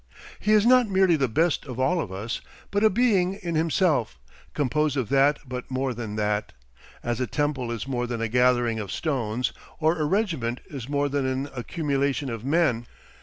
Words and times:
He 0.39 0.53
is 0.53 0.65
not 0.65 0.89
merely 0.89 1.15
the 1.15 1.27
best 1.27 1.67
of 1.67 1.79
all 1.79 2.01
of 2.01 2.11
us, 2.11 2.41
but 2.71 2.83
a 2.83 2.89
Being 2.89 3.35
in 3.35 3.53
himself, 3.53 4.17
composed 4.55 4.97
of 4.97 5.09
that 5.09 5.37
but 5.47 5.69
more 5.69 5.93
than 5.93 6.15
that, 6.15 6.53
as 7.03 7.19
a 7.19 7.27
temple 7.27 7.71
is 7.71 7.87
more 7.87 8.07
than 8.07 8.19
a 8.19 8.27
gathering 8.27 8.79
of 8.79 8.91
stones, 8.91 9.53
or 9.79 9.99
a 10.01 10.05
regiment 10.05 10.59
is 10.65 10.89
more 10.89 11.07
than 11.07 11.27
an 11.27 11.49
accumulation 11.55 12.31
of 12.31 12.43
men. 12.43 12.87